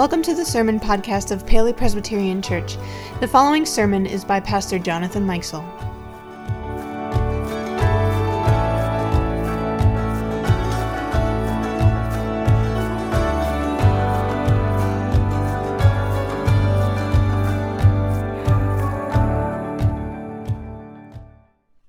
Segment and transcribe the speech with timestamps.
[0.00, 2.78] Welcome to the Sermon Podcast of Paoli Presbyterian Church.
[3.20, 5.62] The following sermon is by Pastor Jonathan Mikesell.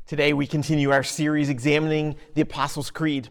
[0.06, 3.30] Today, we continue our series examining the Apostles' Creed.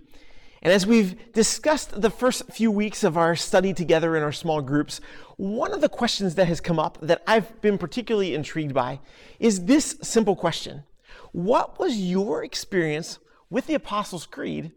[0.62, 4.60] And as we've discussed the first few weeks of our study together in our small
[4.60, 5.00] groups,
[5.36, 9.00] one of the questions that has come up that I've been particularly intrigued by
[9.38, 10.84] is this simple question
[11.32, 13.18] What was your experience
[13.48, 14.72] with the Apostles' Creed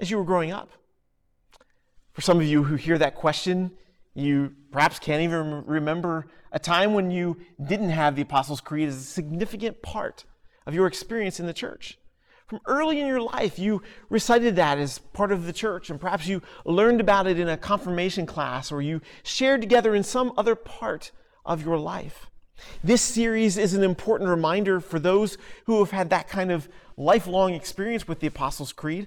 [0.00, 0.70] as you were growing up?
[2.12, 3.70] For some of you who hear that question,
[4.14, 8.96] you perhaps can't even remember a time when you didn't have the Apostles' Creed as
[8.96, 10.24] a significant part
[10.66, 11.99] of your experience in the church.
[12.50, 16.26] From early in your life, you recited that as part of the church, and perhaps
[16.26, 20.56] you learned about it in a confirmation class or you shared together in some other
[20.56, 21.12] part
[21.46, 22.26] of your life.
[22.82, 27.54] This series is an important reminder for those who have had that kind of lifelong
[27.54, 29.06] experience with the Apostles' Creed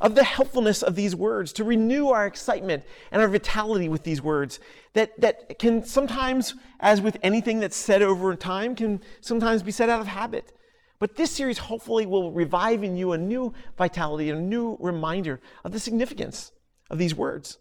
[0.00, 4.22] of the helpfulness of these words, to renew our excitement and our vitality with these
[4.22, 4.60] words
[4.92, 9.90] that, that can sometimes, as with anything that's said over time, can sometimes be said
[9.90, 10.52] out of habit.
[10.98, 15.72] But this series hopefully will revive in you a new vitality, a new reminder of
[15.72, 16.52] the significance
[16.90, 17.58] of these words.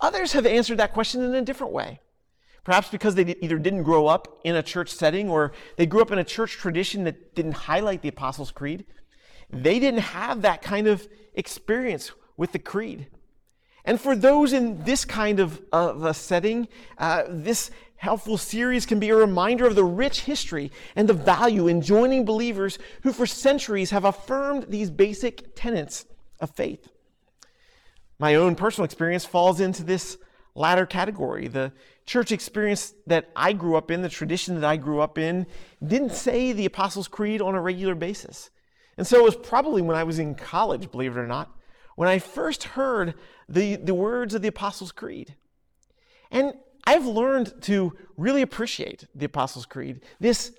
[0.00, 2.00] Others have answered that question in a different way.
[2.64, 6.10] Perhaps because they either didn't grow up in a church setting or they grew up
[6.10, 8.84] in a church tradition that didn't highlight the Apostles' Creed.
[9.50, 13.06] They didn't have that kind of experience with the creed.
[13.84, 18.98] And for those in this kind of, of a setting, uh, this helpful series can
[18.98, 23.26] be a reminder of the rich history and the value in joining believers who for
[23.26, 26.06] centuries have affirmed these basic tenets
[26.40, 26.88] of faith.
[28.18, 30.16] My own personal experience falls into this
[30.54, 31.48] latter category.
[31.48, 31.72] The
[32.06, 35.46] church experience that I grew up in, the tradition that I grew up in,
[35.84, 38.50] didn't say the Apostles' Creed on a regular basis.
[38.96, 41.50] And so it was probably when I was in college, believe it or not,
[41.96, 43.14] when I first heard
[43.48, 45.34] the, the words of the Apostles' Creed.
[46.30, 46.54] And
[46.86, 50.52] I've learned to really appreciate the Apostles' Creed, this,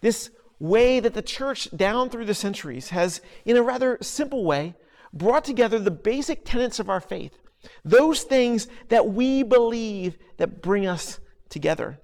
[0.00, 4.74] this way that the church down through the centuries has, in a rather simple way,
[5.12, 7.38] brought together the basic tenets of our faith,
[7.84, 12.00] those things that we believe that bring us together.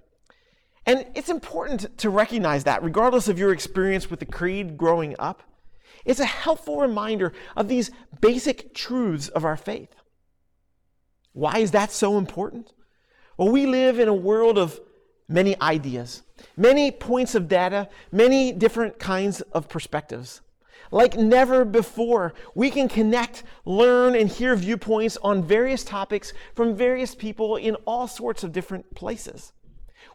[0.86, 5.42] And it's important to recognize that, regardless of your experience with the creed growing up.
[6.04, 9.94] It's a helpful reminder of these basic truths of our faith.
[11.32, 12.72] Why is that so important?
[13.40, 14.78] Well, we live in a world of
[15.26, 16.24] many ideas,
[16.58, 20.42] many points of data, many different kinds of perspectives.
[20.90, 27.14] Like never before, we can connect, learn, and hear viewpoints on various topics from various
[27.14, 29.54] people in all sorts of different places.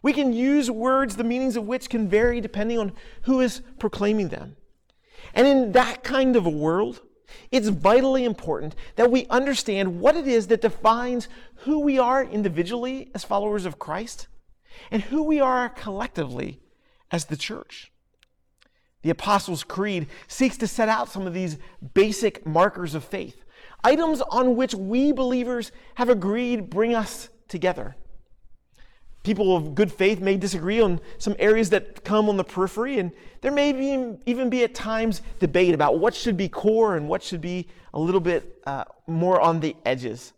[0.04, 2.92] We can use words, the meanings of which can vary depending on
[3.22, 4.54] who is proclaiming them.
[5.34, 7.00] And in that kind of a world,
[7.50, 11.28] it's vitally important that we understand what it is that defines
[11.60, 14.28] who we are individually as followers of Christ
[14.90, 16.60] and who we are collectively
[17.10, 17.92] as the church.
[19.02, 21.58] The Apostles' Creed seeks to set out some of these
[21.94, 23.44] basic markers of faith,
[23.84, 27.96] items on which we believers have agreed bring us together.
[29.26, 33.10] People of good faith may disagree on some areas that come on the periphery, and
[33.40, 37.24] there may be, even be at times debate about what should be core and what
[37.24, 40.32] should be a little bit uh, more on the edges.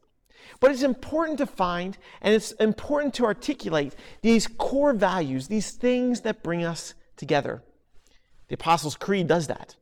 [0.58, 6.22] But it's important to find and it's important to articulate these core values, these things
[6.22, 7.62] that bring us together.
[8.48, 9.76] The Apostles' Creed does that.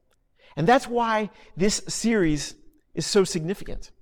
[0.57, 2.57] And that's why this series
[2.93, 3.93] is so significant.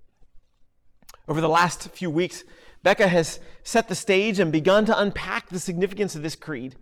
[1.29, 2.43] Over the last few weeks,
[2.85, 6.77] Becca has set the stage and begun to unpack the significance of this creed.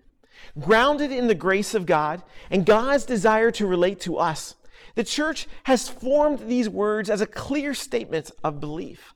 [0.59, 4.57] Grounded in the grace of God and God's desire to relate to us,
[4.97, 9.15] the church has formed these words as a clear statement of belief.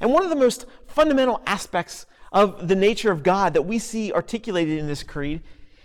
[0.00, 4.12] And one of the most fundamental aspects of the nature of God that we see
[4.12, 5.42] articulated in this creed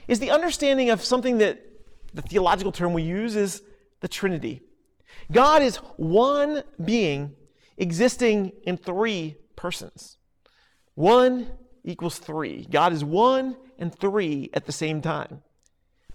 [0.09, 1.63] is the understanding of something that
[2.13, 3.63] the theological term we use is
[4.01, 4.62] the Trinity.
[5.31, 7.33] God is one being
[7.77, 10.18] existing in three persons.
[10.96, 11.48] One
[11.84, 12.68] equals three.
[12.69, 15.42] God is one and three at the same time.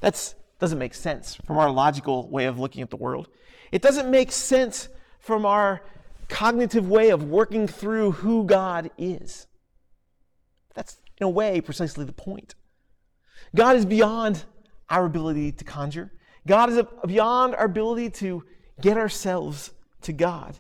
[0.00, 3.28] That doesn't make sense from our logical way of looking at the world.
[3.72, 4.88] It doesn't make sense
[5.18, 5.82] from our
[6.28, 9.46] cognitive way of working through who God is.
[10.74, 12.54] That's, in a way, precisely the point.
[13.54, 14.44] God is beyond
[14.88, 16.12] our ability to conjure,
[16.46, 18.44] God is beyond our ability to
[18.80, 19.72] get ourselves
[20.02, 20.58] to God.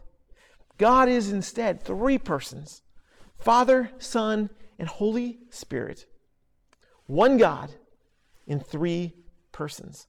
[0.80, 2.80] God is instead three persons,
[3.38, 4.48] Father, Son,
[4.78, 6.06] and Holy Spirit.
[7.04, 7.70] One God
[8.46, 9.12] in three
[9.52, 10.06] persons.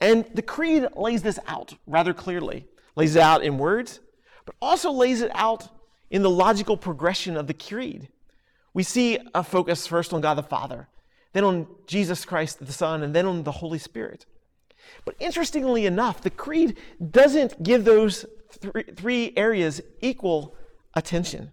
[0.00, 2.66] And the Creed lays this out rather clearly,
[2.96, 4.00] lays it out in words,
[4.46, 5.68] but also lays it out
[6.10, 8.08] in the logical progression of the Creed.
[8.74, 10.88] We see a focus first on God the Father,
[11.34, 14.26] then on Jesus Christ the Son, and then on the Holy Spirit.
[15.04, 16.76] But interestingly enough, the Creed
[17.12, 20.56] doesn't give those three, three areas equal
[20.94, 21.52] attention.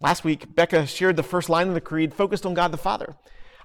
[0.00, 3.16] Last week, Becca shared the first line of the Creed focused on God the Father.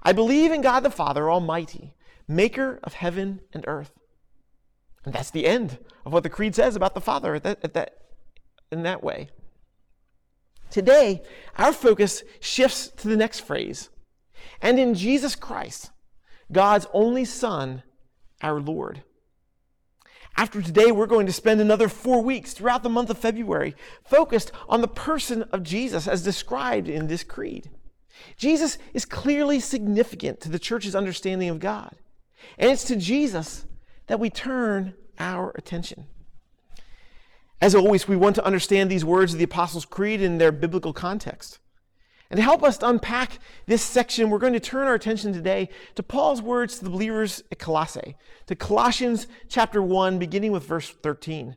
[0.02, 1.94] I believe in God the Father Almighty,
[2.26, 3.92] maker of heaven and earth.
[5.04, 7.74] And that's the end of what the Creed says about the Father at that, at
[7.74, 7.94] that,
[8.70, 9.28] in that way.
[10.70, 11.22] Today,
[11.58, 13.90] our focus shifts to the next phrase.
[14.62, 15.90] And in Jesus Christ,
[16.52, 17.82] God's only Son,
[18.40, 19.02] our Lord.
[20.40, 23.76] After today, we're going to spend another four weeks throughout the month of February
[24.06, 27.68] focused on the person of Jesus as described in this creed.
[28.38, 31.94] Jesus is clearly significant to the church's understanding of God.
[32.56, 33.66] And it's to Jesus
[34.06, 36.06] that we turn our attention.
[37.60, 40.94] As always, we want to understand these words of the Apostles' Creed in their biblical
[40.94, 41.58] context.
[42.30, 45.68] And to help us to unpack this section, we're going to turn our attention today
[45.96, 48.16] to Paul's words to the believers at Colossae,
[48.46, 51.56] to Colossians chapter 1, beginning with verse 13.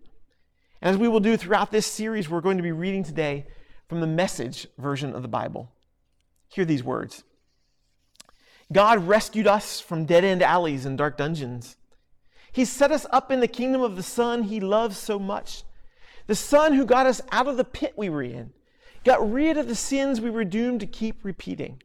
[0.82, 3.46] And as we will do throughout this series, we're going to be reading today
[3.88, 5.72] from the message version of the Bible.
[6.48, 7.24] Hear these words
[8.72, 11.76] God rescued us from dead end alleys and dark dungeons.
[12.52, 15.64] He set us up in the kingdom of the Son he loves so much,
[16.26, 18.54] the Son who got us out of the pit we were in,
[19.04, 21.82] got rid of the sins we were doomed to keep repeating.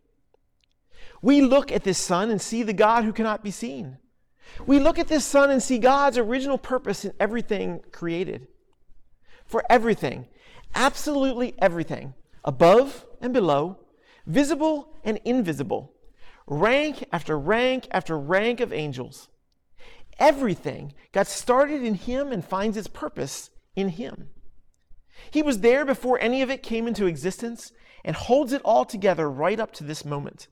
[1.20, 3.98] We look at this Son and see the God who cannot be seen.
[4.66, 8.48] We look at this Son and see God's original purpose in everything created.
[9.44, 10.26] For everything,
[10.74, 13.78] absolutely everything, above and below,
[14.26, 15.92] visible and invisible,
[16.46, 19.28] rank after rank after rank of angels.
[20.18, 24.28] Everything got started in Him and finds its purpose in Him.
[25.30, 27.72] He was there before any of it came into existence
[28.04, 30.48] and holds it all together right up to this moment.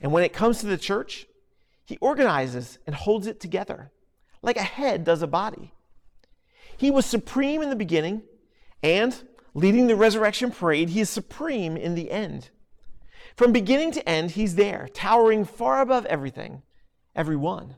[0.00, 1.26] And when it comes to the church,
[1.84, 3.90] He organizes and holds it together
[4.44, 5.72] like a head does a body.
[6.76, 8.22] He was supreme in the beginning,
[8.82, 9.16] and
[9.54, 12.50] leading the resurrection parade, He is supreme in the end.
[13.36, 16.62] From beginning to end, he's there, towering far above everything,
[17.16, 17.74] everyone.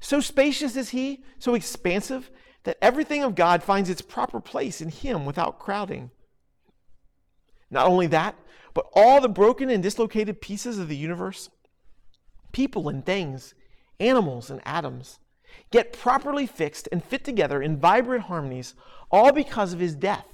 [0.00, 2.30] So spacious is he, so expansive,
[2.64, 6.10] that everything of God finds its proper place in him without crowding.
[7.70, 8.36] Not only that,
[8.72, 11.50] but all the broken and dislocated pieces of the universe,
[12.52, 13.54] people and things,
[14.00, 15.18] animals and atoms,
[15.70, 18.74] get properly fixed and fit together in vibrant harmonies,
[19.10, 20.26] all because of his death,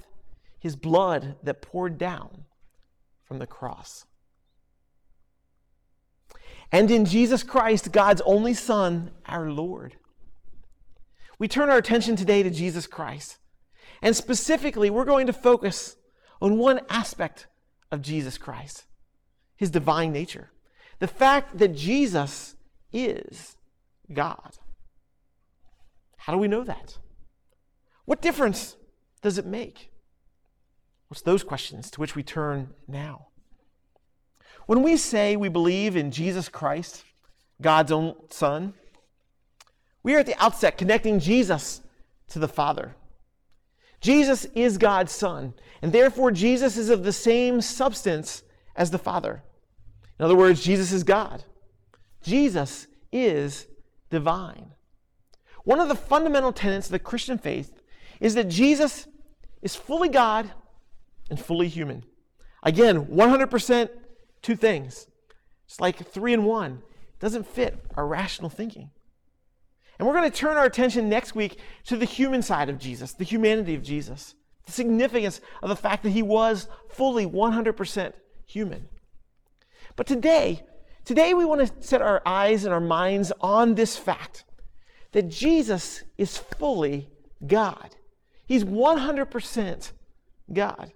[0.59, 2.45] his blood that poured down
[3.23, 4.05] from the cross
[6.71, 9.97] and in Jesus Christ, God's only Son, our Lord.
[11.41, 13.39] We turn our attention today to Jesus Christ.
[14.03, 15.95] And specifically, we're going to focus
[16.39, 17.47] on one aspect
[17.91, 18.85] of Jesus Christ
[19.55, 20.51] his divine nature.
[20.99, 22.55] The fact that Jesus
[22.93, 23.57] is
[24.13, 24.59] God.
[26.17, 26.99] How do we know that?
[28.05, 28.75] What difference
[29.23, 29.89] does it make?
[31.07, 33.29] What's those questions to which we turn now?
[34.67, 37.03] When we say we believe in Jesus Christ,
[37.59, 38.75] God's own Son,
[40.03, 41.81] we are at the outset connecting Jesus
[42.29, 42.95] to the Father.
[43.99, 48.43] Jesus is God's Son, and therefore Jesus is of the same substance
[48.75, 49.43] as the Father.
[50.17, 51.43] In other words, Jesus is God.
[52.23, 53.67] Jesus is
[54.09, 54.71] divine.
[55.63, 57.81] One of the fundamental tenets of the Christian faith
[58.19, 59.07] is that Jesus
[59.61, 60.51] is fully God
[61.29, 62.03] and fully human.
[62.63, 63.89] Again, 100%
[64.41, 65.07] two things.
[65.65, 66.81] It's like three in one.
[67.13, 68.91] It doesn't fit our rational thinking.
[70.01, 73.13] And we're going to turn our attention next week to the human side of Jesus,
[73.13, 74.33] the humanity of Jesus,
[74.65, 78.13] the significance of the fact that he was fully 100%
[78.47, 78.89] human.
[79.95, 80.63] But today,
[81.05, 84.43] today we want to set our eyes and our minds on this fact
[85.11, 87.07] that Jesus is fully
[87.45, 87.95] God.
[88.47, 89.91] He's 100%
[90.51, 90.93] God.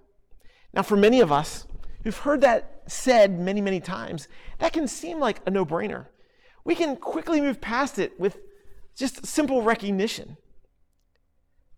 [0.74, 1.64] Now, for many of us
[2.02, 4.26] who've heard that said many, many times,
[4.58, 6.06] that can seem like a no brainer.
[6.64, 8.40] We can quickly move past it with
[8.96, 10.36] just simple recognition.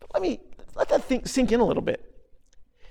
[0.00, 0.40] But let me
[0.74, 2.04] let that think, sink in a little bit.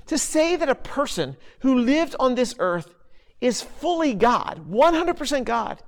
[0.08, 2.94] To say that a person who lived on this earth
[3.40, 5.82] is fully God, 100% God,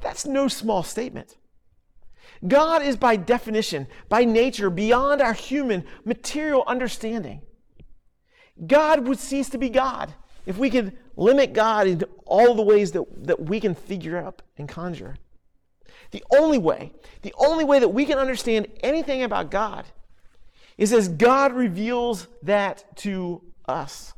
[0.00, 1.36] that's no small statement.
[2.46, 7.42] God is by definition, by nature, beyond our human material understanding.
[8.66, 10.14] God would cease to be God
[10.46, 14.42] if we could limit God in all the ways that, that we can figure up
[14.58, 15.16] and conjure.
[16.16, 19.84] The only way, the only way that we can understand anything about God
[20.78, 24.14] is as God reveals that to us.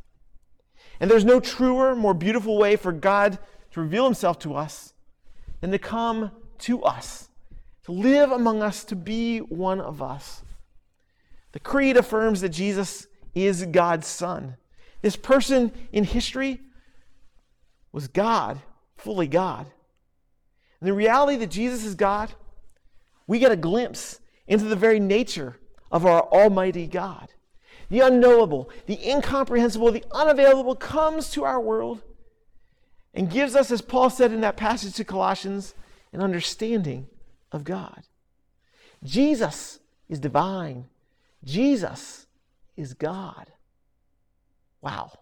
[1.01, 3.37] And there's no truer, more beautiful way for God
[3.73, 4.93] to reveal himself to us
[5.61, 7.31] than to come to us,
[7.87, 10.45] to live among us, to be one of us.
[11.51, 14.57] The Creed affirms that Jesus is God's Son.
[15.03, 16.61] This person in history
[17.91, 18.61] was God,
[18.97, 19.67] fully God.
[20.81, 22.33] And the reality that Jesus is God,
[23.27, 25.59] we get a glimpse into the very nature
[25.91, 27.29] of our Almighty God.
[27.91, 32.03] The unknowable, the incomprehensible, the unavailable comes to our world
[33.15, 35.75] and gives us, as Paul said in that passage to Colossians,
[36.13, 37.07] an understanding
[37.51, 38.03] of God.
[39.03, 40.87] Jesus is divine.
[41.45, 42.27] Jesus
[42.77, 43.53] is God.
[44.81, 45.13] Wow.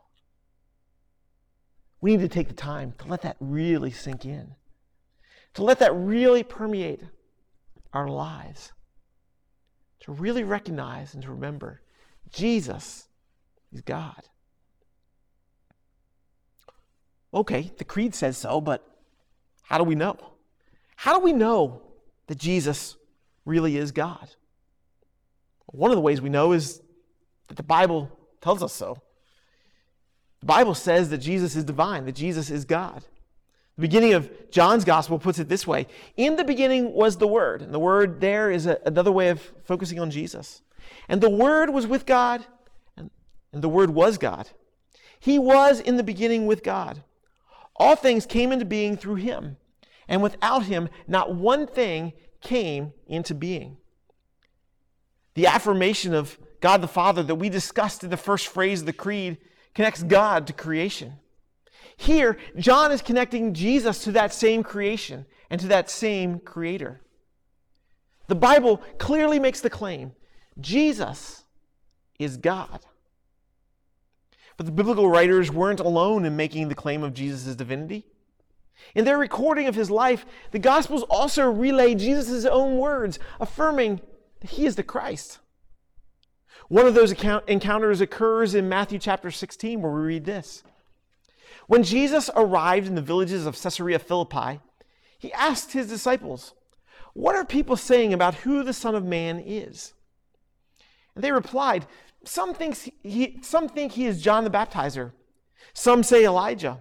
[2.01, 4.55] We need to take the time to let that really sink in,
[5.57, 7.01] to let that really permeate
[7.95, 8.73] our lives,
[10.01, 11.81] to really recognize and to remember
[12.31, 13.09] Jesus
[13.73, 14.29] is God.
[17.33, 18.87] Okay, the creed says so, but
[19.63, 20.19] how do we know?
[20.95, 21.81] How do we know
[22.27, 22.97] that Jesus
[23.47, 24.29] really is God?
[25.69, 26.83] One of the ways we know is
[27.49, 28.11] that the Bible
[28.43, 28.99] tells us so.
[30.41, 33.07] The Bible says that Jesus is divine, that Jesus is God.
[33.76, 37.62] The beginning of John's gospel puts it this way In the beginning was the Word.
[37.62, 40.62] And the Word there is a, another way of focusing on Jesus.
[41.09, 42.45] And the Word was with God,
[42.97, 43.11] and,
[43.52, 44.49] and the Word was God.
[45.18, 47.02] He was in the beginning with God.
[47.75, 49.56] All things came into being through him,
[50.09, 53.76] and without him, not one thing came into being.
[55.35, 58.92] The affirmation of God the Father that we discussed in the first phrase of the
[58.95, 59.37] Creed
[59.75, 61.14] connects God to creation.
[61.97, 67.00] Here, John is connecting Jesus to that same creation and to that same creator.
[68.29, 70.12] The Bible clearly makes the claim
[70.61, 71.45] Jesus
[72.19, 72.81] is God.
[74.57, 78.07] But the biblical writers weren't alone in making the claim of Jesus' divinity.
[78.95, 84.00] In their recording of his life, the Gospels also relay Jesus' own words, affirming
[84.41, 85.38] that he is the Christ.
[86.69, 90.62] One of those encounters occurs in Matthew chapter 16, where we read this.
[91.67, 94.61] When Jesus arrived in the villages of Caesarea Philippi,
[95.19, 96.55] he asked his disciples,
[97.13, 99.93] What are people saying about who the Son of Man is?
[101.15, 101.87] And they replied,
[102.25, 105.13] Some, thinks he, some think he is John the Baptizer,
[105.73, 106.79] some say Elijah,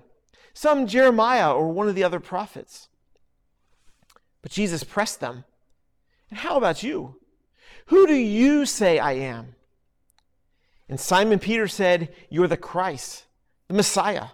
[0.54, 2.90] some Jeremiah or one of the other prophets.
[4.42, 5.46] But Jesus pressed them,
[6.30, 7.20] And how about you?
[7.88, 9.56] Who do you say I am?
[10.88, 13.26] And Simon Peter said, You're the Christ,
[13.68, 14.28] the Messiah,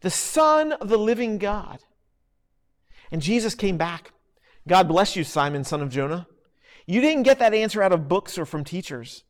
[0.00, 1.80] the Son of the living God.
[3.10, 4.12] And Jesus came back.
[4.68, 6.26] God bless you, Simon, son of Jonah.
[6.86, 9.24] You didn't get that answer out of books or from teachers.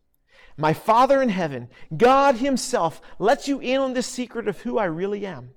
[0.56, 4.84] My Father in heaven, God Himself, lets you in on this secret of who I
[4.86, 5.50] really am.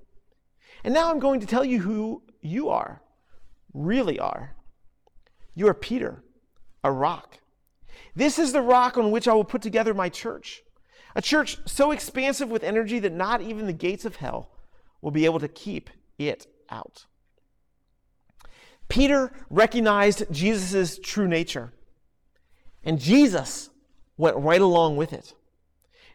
[0.84, 3.01] And now I'm going to tell you who you are,
[3.74, 4.56] really are.
[5.56, 6.24] You are Peter,
[6.84, 7.39] a rock.
[8.16, 10.62] This is the rock on which I will put together my church.
[11.16, 14.51] A church so expansive with energy that not even the gates of hell
[15.01, 17.06] will be able to keep it out.
[18.88, 21.72] Peter recognized Jesus' true nature,
[22.84, 23.70] and Jesus
[24.18, 25.34] went right along with it.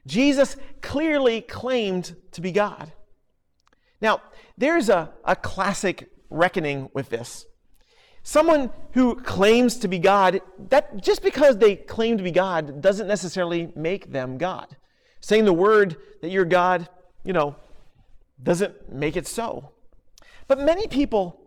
[0.07, 2.93] Jesus clearly claimed to be God.
[4.01, 4.21] Now,
[4.59, 7.47] there's a, a classic reckoning with this.
[8.23, 13.07] Someone who claims to be God, that just because they claim to be God doesn't
[13.07, 14.77] necessarily make them God.
[15.21, 16.89] Saying the word that you're God,
[17.23, 17.57] you know,
[18.45, 19.73] doesn't make it so.
[20.47, 21.41] But many people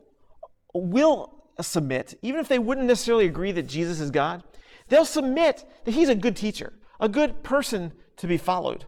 [0.74, 4.44] will submit, even if they wouldn't necessarily agree that Jesus is God,
[4.90, 8.86] they'll submit that he's a good teacher, a good person to be followed.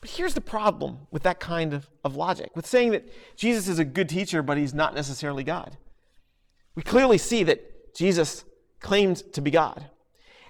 [0.00, 3.78] But here's the problem with that kind of, of logic, with saying that Jesus is
[3.78, 5.76] a good teacher, but he's not necessarily God.
[6.74, 8.44] We clearly see that Jesus
[8.80, 9.90] claimed to be God.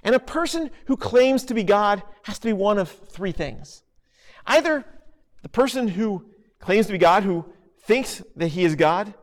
[0.04, 3.82] And a person who claims to be God has to be one of three things.
[4.46, 4.84] Either
[5.42, 6.26] the person who
[6.60, 7.44] claims to be God, who
[7.82, 9.14] thinks that he is God,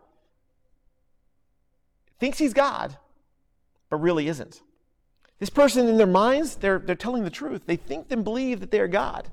[2.20, 2.98] thinks he's God,
[3.90, 4.62] but really isn't.
[5.40, 7.64] This person, in their minds, they're, they're telling the truth.
[7.66, 9.30] They think and believe that they're God,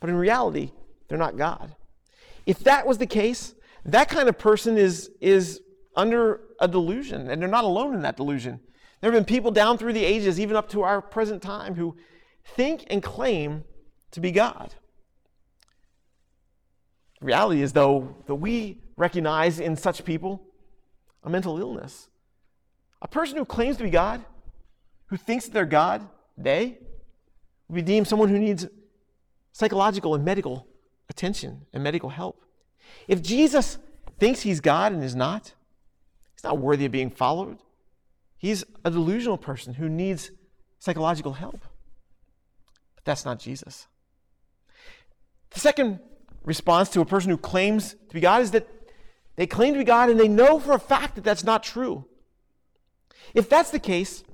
[0.00, 0.70] but in reality,
[1.08, 1.74] they're not God.
[2.46, 5.60] If that was the case, that kind of person is, is
[5.96, 8.60] under a delusion, and they're not alone in that delusion.
[9.00, 11.96] There have been people down through the ages, even up to our present time, who
[12.44, 13.64] think and claim
[14.12, 14.74] to be God.
[17.20, 20.42] The reality is, though, that we recognize in such people
[21.24, 22.08] a mental illness.
[23.02, 24.24] A person who claims to be God,
[25.06, 26.06] who thinks that they're God,
[26.36, 26.78] they
[27.68, 28.66] would be deemed someone who needs
[29.52, 30.66] psychological and medical
[31.08, 32.40] attention and medical help.
[33.06, 33.78] If Jesus
[34.18, 35.52] thinks he's God and is not,
[36.34, 37.58] he's not worthy of being followed.
[38.36, 40.30] He's a delusional person who needs
[40.78, 41.60] psychological help.
[42.94, 43.88] But that's not Jesus.
[45.50, 46.00] The second
[46.44, 48.68] response to a person who claims to be God is that
[49.36, 52.06] they claim to be God and they know for a fact that that's not true.
[53.34, 54.24] If that's the case,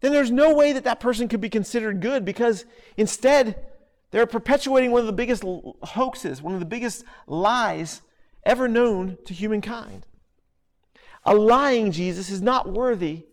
[0.00, 2.64] then there's no way that that person could be considered good because
[2.96, 3.64] instead
[4.10, 5.44] they're perpetuating one of the biggest
[5.82, 8.02] hoaxes, one of the biggest lies
[8.44, 10.06] ever known to humankind.
[11.24, 13.26] A lying Jesus is not worthy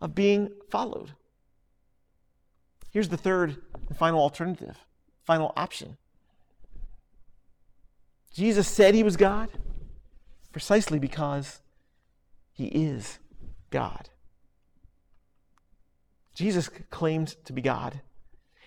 [0.00, 1.12] of being followed.
[2.90, 3.56] Here's the third
[3.88, 4.78] and final alternative,
[5.24, 5.98] final option.
[8.36, 9.48] Jesus said he was God
[10.52, 11.62] precisely because
[12.52, 13.18] he is
[13.70, 14.10] God.
[16.34, 18.02] Jesus claimed to be God.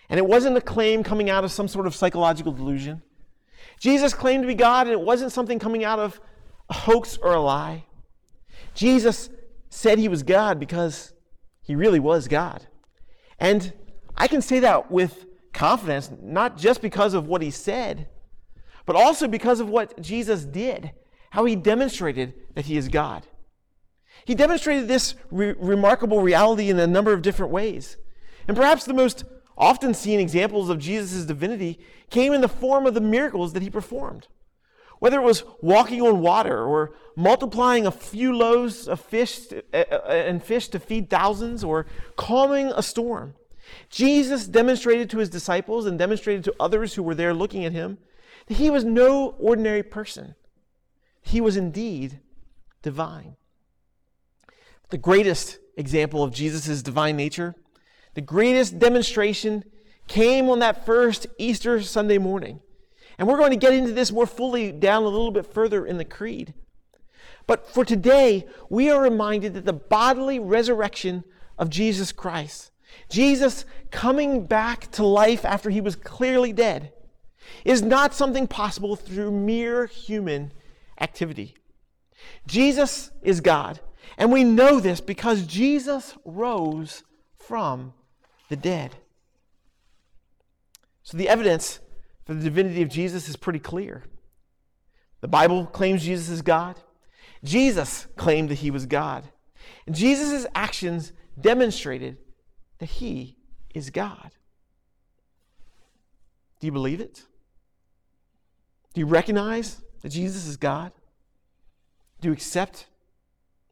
[0.08, 3.02] And it wasn't a claim coming out of some sort of psychological delusion.
[3.78, 6.20] Jesus claimed to be God, and it wasn't something coming out of
[6.68, 7.84] a hoax or a lie.
[8.74, 9.30] Jesus
[9.68, 11.12] said he was God because
[11.62, 12.66] he really was God.
[13.38, 13.72] And
[14.16, 18.08] I can say that with confidence, not just because of what he said,
[18.86, 20.92] but also because of what Jesus did,
[21.30, 23.26] how he demonstrated that he is God.
[24.24, 27.96] He demonstrated this re- remarkable reality in a number of different ways.
[28.46, 29.24] And perhaps the most
[29.56, 31.78] often seen examples of Jesus' divinity
[32.10, 34.26] came in the form of the miracles that he performed.
[34.98, 40.06] Whether it was walking on water or multiplying a few loaves of fish to, uh,
[40.08, 43.34] and fish to feed thousands or calming a storm,
[43.90, 47.98] Jesus demonstrated to his disciples and demonstrated to others who were there looking at him
[48.46, 50.34] that he was no ordinary person.
[51.20, 52.20] He was indeed
[52.82, 53.36] divine.
[54.90, 57.54] The greatest example of Jesus' divine nature,
[58.14, 59.64] the greatest demonstration
[60.08, 62.60] came on that first Easter Sunday morning.
[63.18, 65.98] And we're going to get into this more fully down a little bit further in
[65.98, 66.54] the Creed.
[67.46, 71.24] But for today, we are reminded that the bodily resurrection
[71.58, 72.70] of Jesus Christ,
[73.08, 76.92] Jesus coming back to life after he was clearly dead,
[77.64, 80.52] is not something possible through mere human
[81.00, 81.54] activity.
[82.46, 83.80] Jesus is God.
[84.18, 87.02] And we know this because Jesus rose
[87.38, 87.94] from
[88.48, 88.96] the dead.
[91.02, 91.80] So the evidence
[92.24, 94.04] for the divinity of Jesus is pretty clear.
[95.20, 96.78] The Bible claims Jesus is God.
[97.42, 99.24] Jesus claimed that he was God.
[99.86, 102.18] And Jesus' actions demonstrated
[102.78, 103.36] that he
[103.74, 104.30] is God.
[106.60, 107.24] Do you believe it?
[108.92, 110.92] Do you recognize that Jesus is God?
[112.20, 112.86] Do you accept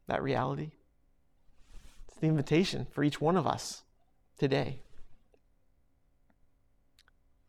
[0.07, 0.71] that reality?
[2.07, 3.83] It's the invitation for each one of us
[4.37, 4.81] today.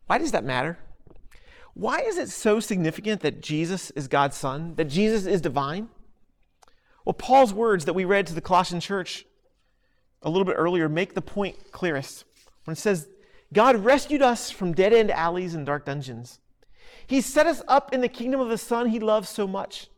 [0.07, 0.79] Why does that matter?
[1.75, 5.89] Why is it so significant that Jesus is God's Son, that Jesus is divine?
[7.05, 9.25] Well, Paul's words that we read to the Colossian church
[10.23, 12.25] a little bit earlier make the point clearest
[12.71, 13.09] when it says,
[13.53, 16.39] God rescued us from dead end alleys and dark dungeons.
[17.05, 19.89] He set us up in the kingdom of the Son he loves so much.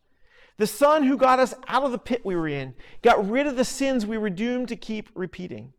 [0.56, 3.56] The Son who got us out of the pit we were in, got rid of
[3.56, 5.74] the sins we were doomed to keep repeating.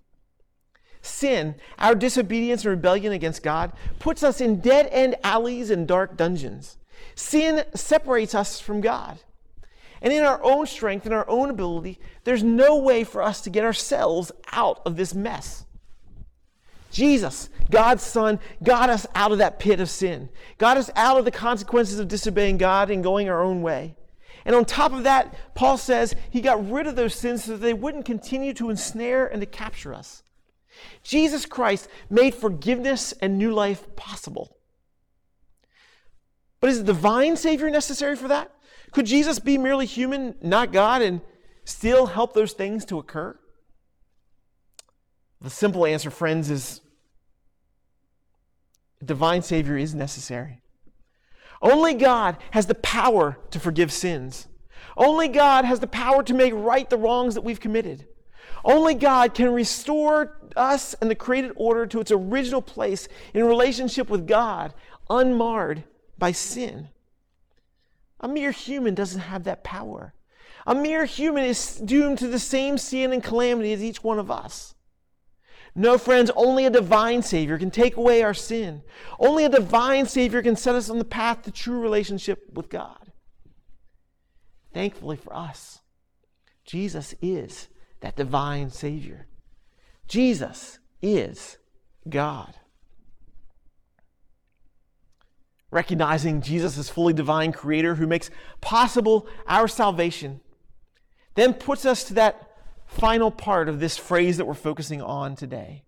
[1.01, 6.15] Sin, our disobedience and rebellion against God, puts us in dead end alleys and dark
[6.15, 6.77] dungeons.
[7.15, 9.17] Sin separates us from God.
[9.99, 13.49] And in our own strength and our own ability, there's no way for us to
[13.49, 15.62] get ourselves out of this mess.
[16.93, 20.29] Jesus, God's Son, got us out of that pit of sin,
[20.59, 23.97] got us out of the consequences of disobeying God and going our own way.
[24.45, 27.61] And on top of that, Paul says he got rid of those sins so that
[27.61, 30.21] they wouldn't continue to ensnare and to capture us.
[31.01, 34.57] Jesus Christ made forgiveness and new life possible.
[36.59, 38.51] But is a divine Savior necessary for that?
[38.91, 41.21] Could Jesus be merely human, not God, and
[41.65, 43.37] still help those things to occur?
[45.43, 46.79] The simple answer, friends, is
[49.01, 50.61] a divine Savior is necessary.
[51.61, 54.47] Only God has the power to forgive sins.
[54.95, 58.07] Only God has the power to make right the wrongs that we've committed.
[58.63, 64.09] Only God can restore us and the created order to its original place in relationship
[64.09, 64.73] with God,
[65.09, 65.83] unmarred
[66.17, 66.87] by sin.
[68.21, 70.13] A mere human doesn't have that power.
[70.65, 74.31] A mere human is doomed to the same sin and calamity as each one of
[74.31, 74.75] us.
[75.75, 78.83] No, friends, only a divine Savior can take away our sin.
[79.19, 83.11] Only a divine Savior can set us on the path to true relationship with God.
[84.73, 85.79] Thankfully for us,
[86.63, 87.69] Jesus is
[88.01, 89.27] that divine Savior.
[90.07, 91.57] Jesus is
[92.07, 92.53] God.
[95.71, 98.29] Recognizing Jesus as fully divine creator who makes
[98.61, 100.39] possible our salvation,
[101.33, 102.52] then puts us to that
[102.93, 105.83] final part of this phrase that we're focusing on today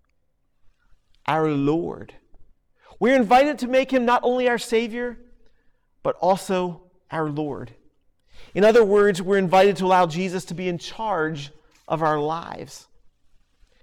[1.27, 2.13] our Lord.
[2.99, 5.17] We're invited to make him not only our Savior,
[6.03, 7.71] but also our Lord.
[8.53, 11.51] In other words, we're invited to allow Jesus to be in charge
[11.87, 12.87] of our lives.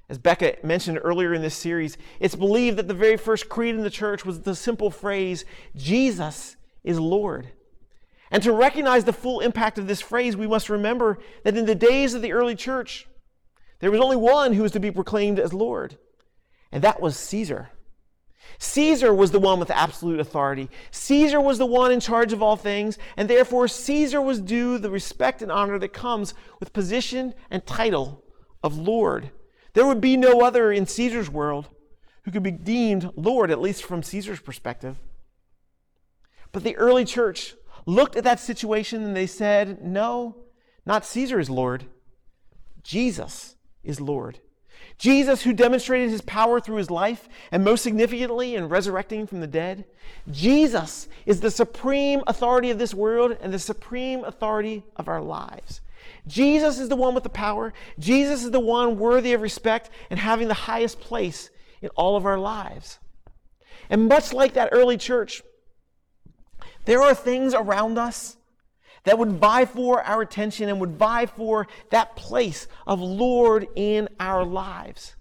[0.08, 3.82] As Becca mentioned earlier in this series, it's believed that the very first creed in
[3.82, 7.48] the church was the simple phrase, Jesus is Lord.
[8.30, 11.74] And to recognize the full impact of this phrase, we must remember that in the
[11.74, 13.06] days of the early church,
[13.82, 15.98] there was only one who was to be proclaimed as Lord,
[16.70, 17.70] and that was Caesar.
[18.58, 20.70] Caesar was the one with absolute authority.
[20.92, 24.88] Caesar was the one in charge of all things, and therefore Caesar was due the
[24.88, 28.22] respect and honor that comes with position and title
[28.62, 29.32] of Lord.
[29.72, 31.68] There would be no other in Caesar's world
[32.22, 35.00] who could be deemed Lord, at least from Caesar's perspective.
[36.52, 40.36] But the early church looked at that situation and they said, No,
[40.86, 41.86] not Caesar is Lord.
[42.84, 44.38] Jesus is Lord.
[44.98, 49.46] Jesus, who demonstrated his power through his life, and most significantly in resurrecting from the
[49.46, 49.84] dead,
[50.30, 55.80] Jesus is the supreme authority of this world and the supreme authority of our lives.
[56.26, 57.72] Jesus is the one with the power.
[57.98, 62.26] Jesus is the one worthy of respect and having the highest place in all of
[62.26, 62.98] our lives.
[63.90, 65.42] And much like that early church,
[66.84, 68.36] there are things around us
[69.04, 74.08] that would vie for our attention and would vie for that place of Lord in
[74.20, 75.16] our lives.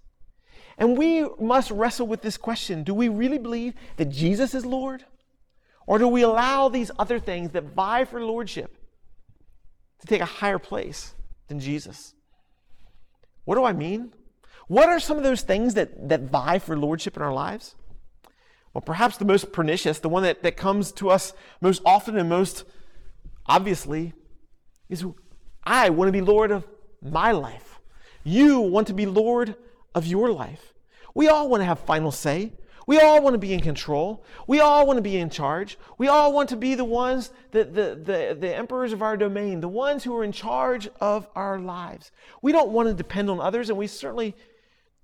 [0.78, 5.04] And we must wrestle with this question do we really believe that Jesus is Lord?
[5.86, 8.76] Or do we allow these other things that vie for lordship
[10.00, 11.14] to take a higher place
[11.48, 12.14] than Jesus?
[13.44, 14.12] What do I mean?
[14.68, 17.74] What are some of those things that, that vie for lordship in our lives?
[18.72, 22.28] Well, perhaps the most pernicious, the one that, that comes to us most often and
[22.28, 22.64] most
[23.46, 24.12] obviously,
[24.88, 25.04] is
[25.64, 26.66] I want to be Lord of
[27.02, 27.80] my life.
[28.24, 29.56] You want to be Lord
[29.94, 30.74] of your life.
[31.14, 32.52] We all want to have final say.
[32.86, 34.24] We all want to be in control.
[34.46, 35.78] We all want to be in charge.
[35.98, 39.60] We all want to be the ones, the, the, the, the emperors of our domain,
[39.60, 42.10] the ones who are in charge of our lives.
[42.42, 44.34] We don't want to depend on others, and we certainly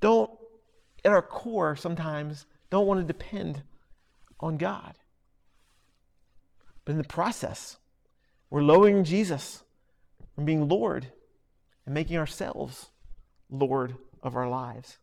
[0.00, 0.30] don't,
[1.04, 3.62] at our core, sometimes don't want to depend
[4.40, 4.94] on God.
[6.84, 7.77] But in the process,
[8.50, 9.62] we're lowering Jesus
[10.34, 11.06] from being Lord
[11.84, 12.90] and making ourselves
[13.50, 14.98] Lord of our lives.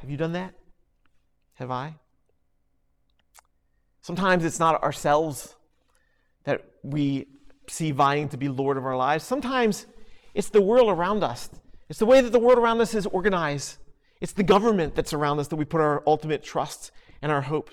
[0.00, 0.54] Have you done that?
[1.54, 1.94] Have I?
[4.00, 5.54] Sometimes it's not ourselves
[6.44, 7.28] that we
[7.68, 9.24] see vying to be Lord of our lives.
[9.24, 9.86] Sometimes
[10.34, 11.48] it's the world around us.
[11.88, 13.76] It's the way that the world around us is organized.
[14.20, 16.90] It's the government that's around us that we put our ultimate trust
[17.20, 17.70] and our hope.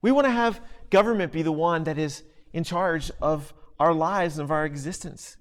[0.00, 2.22] We want to have government be the one that is
[2.56, 5.36] in charge of our lives and of our existence.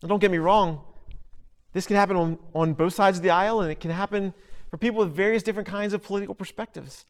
[0.00, 0.80] Now, don't get me wrong,
[1.72, 4.32] this can happen on, on both sides of the aisle, and it can happen
[4.70, 7.04] for people with various different kinds of political perspectives.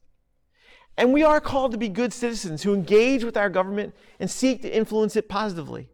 [0.97, 4.63] And we are called to be good citizens who engage with our government and seek
[4.63, 5.87] to influence it positively.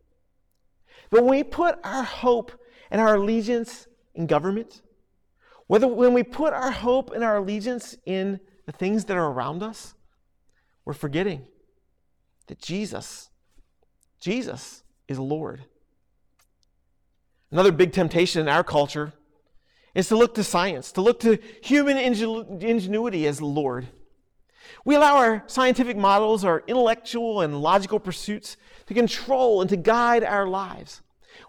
[1.09, 2.53] But when we put our hope
[2.89, 4.81] and our allegiance in government,
[5.67, 9.63] whether when we put our hope and our allegiance in the things that are around
[9.63, 9.95] us,
[10.85, 11.45] we're forgetting
[12.47, 13.29] that Jesus,
[14.19, 15.63] Jesus is Lord.
[17.51, 19.13] Another big temptation in our culture
[19.95, 23.87] is to look to science, to look to human ingenuity as Lord.
[24.83, 28.57] We allow our scientific models, our intellectual and logical pursuits
[28.87, 31.01] to control and to guide our lives.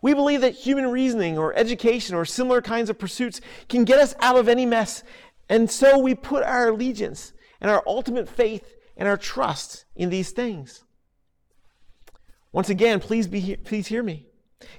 [0.03, 4.15] We believe that human reasoning or education or similar kinds of pursuits can get us
[4.21, 5.03] out of any mess,
[5.49, 10.31] and so we put our allegiance and our ultimate faith and our trust in these
[10.31, 10.85] things.
[12.53, 14.27] Once again, please, be, please hear me.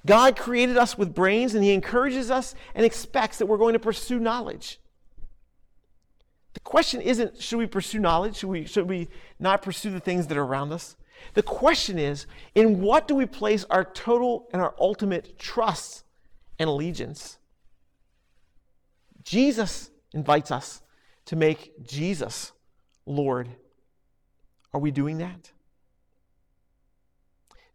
[0.05, 3.79] God created us with brains and He encourages us and expects that we're going to
[3.79, 4.79] pursue knowledge.
[6.53, 8.37] The question isn't should we pursue knowledge?
[8.37, 9.07] Should we, should we
[9.39, 10.95] not pursue the things that are around us?
[11.33, 16.03] The question is in what do we place our total and our ultimate trust
[16.57, 17.37] and allegiance?
[19.23, 20.81] Jesus invites us
[21.25, 22.51] to make Jesus
[23.05, 23.49] Lord.
[24.73, 25.51] Are we doing that?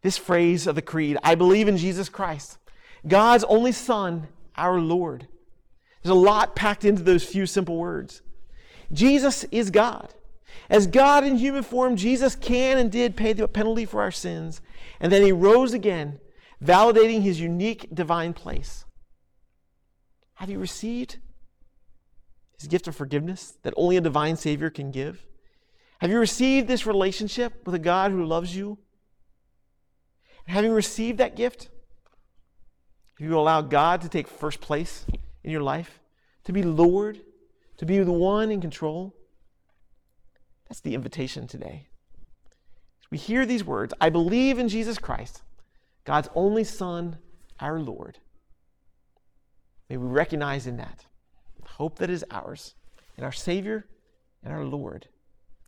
[0.05, 2.59] This phrase of the creed I believe in Jesus Christ,
[3.07, 5.27] God's only Son, our Lord.
[6.03, 8.21] There's a lot packed into those few simple words.
[8.93, 10.13] Jesus is God.
[10.69, 14.61] As God in human form, Jesus can and did pay the penalty for our sins,
[14.99, 16.19] and then he rose again,
[16.63, 18.85] validating his unique divine place.
[20.35, 21.17] Have you received
[22.59, 25.25] his gift of forgiveness that only a divine Savior can give?
[25.99, 28.77] Have you received this relationship with a God who loves you?
[30.47, 31.69] Having received that gift,
[33.15, 35.05] if you allow God to take first place
[35.43, 35.99] in your life,
[36.43, 37.21] to be Lord,
[37.77, 39.15] to be the one in control,
[40.67, 41.87] that's the invitation today.
[43.01, 45.43] As we hear these words, I believe in Jesus Christ,
[46.03, 47.17] God's only Son,
[47.59, 48.19] our Lord.
[49.89, 51.05] May we recognize in that
[51.65, 52.75] hope that is ours
[53.17, 53.85] in our Savior
[54.43, 55.07] and our Lord,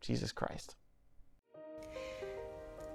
[0.02, 0.76] Jesus Christ.